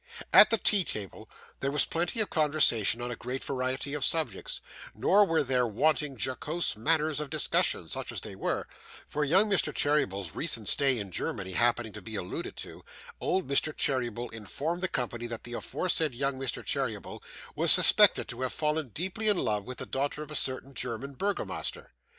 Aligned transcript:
At 0.33 0.49
the 0.49 0.57
tea 0.57 0.83
table 0.83 1.29
there 1.59 1.69
was 1.69 1.85
plenty 1.85 2.21
of 2.21 2.31
conversation 2.31 3.03
on 3.03 3.11
a 3.11 3.15
great 3.15 3.43
variety 3.43 3.93
of 3.93 4.03
subjects, 4.03 4.59
nor 4.95 5.23
were 5.25 5.43
there 5.43 5.67
wanting 5.67 6.17
jocose 6.19 6.75
matters 6.75 7.19
of 7.19 7.29
discussion, 7.29 7.87
such 7.87 8.11
as 8.11 8.21
they 8.21 8.35
were; 8.35 8.67
for 9.07 9.23
young 9.23 9.47
Mr. 9.47 9.71
Cheeryble's 9.71 10.33
recent 10.33 10.67
stay 10.67 10.97
in 10.97 11.11
Germany 11.11 11.51
happening 11.51 11.93
to 11.93 12.01
be 12.01 12.15
alluded 12.15 12.57
to, 12.57 12.83
old 13.19 13.47
Mr. 13.47 13.77
Cheeryble 13.77 14.33
informed 14.33 14.81
the 14.81 14.87
company 14.87 15.27
that 15.27 15.43
the 15.43 15.53
aforesaid 15.53 16.15
young 16.15 16.39
Mr. 16.39 16.65
Cheeryble 16.65 17.21
was 17.55 17.71
suspected 17.71 18.27
to 18.29 18.41
have 18.41 18.51
fallen 18.53 18.89
deeply 18.89 19.27
in 19.27 19.37
love 19.37 19.65
with 19.65 19.77
the 19.77 19.85
daughter 19.85 20.23
of 20.23 20.31
a 20.31 20.35
certain 20.35 20.73
German 20.73 21.13
burgomaster. 21.13 21.91